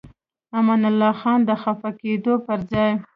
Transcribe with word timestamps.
امان 0.57 0.81
الله 0.89 1.13
خان 1.21 1.39
د 1.45 1.51
خفه 1.61 1.89
کېدو 2.01 2.33
پر 2.45 2.59
ځای. 2.71 2.89